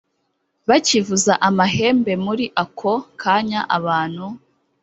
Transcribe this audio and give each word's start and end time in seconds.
bakivuza 0.69 1.33
amahembe 1.47 2.13
muri 2.25 2.45
ako 2.63 2.93
kanya 3.21 3.61
abantu 3.77 4.25